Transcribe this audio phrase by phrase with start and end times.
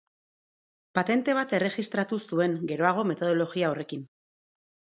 [0.99, 4.05] Patente bat erregistratu zuen geroago metodologia horrekin.